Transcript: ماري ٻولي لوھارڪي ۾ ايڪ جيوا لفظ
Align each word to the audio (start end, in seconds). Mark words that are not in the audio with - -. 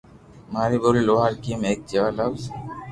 ماري 0.53 0.77
ٻولي 0.83 1.01
لوھارڪي 1.07 1.53
۾ 1.61 1.63
ايڪ 1.67 1.79
جيوا 1.89 2.09
لفظ 2.17 2.41